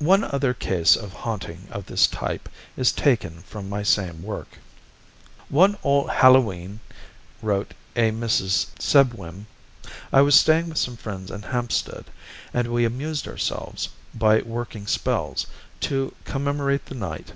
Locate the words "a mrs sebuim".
7.94-9.46